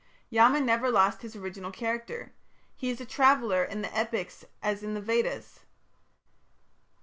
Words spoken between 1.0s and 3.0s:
his original character. He is